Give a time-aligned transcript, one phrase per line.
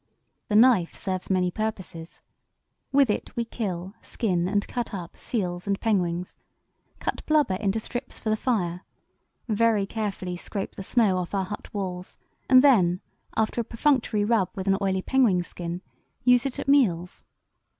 [0.47, 2.23] The knife serves many purposes.
[2.91, 6.39] With it we kill, skin, and cut up seals and penguins,
[6.97, 8.81] cut blubber into strips for the fire,
[9.47, 12.17] very carefully scrape the snow off our hut walls,
[12.49, 12.99] and then
[13.37, 15.83] after a perfunctory rub with an oily penguin skin,
[16.23, 17.23] use it at meals.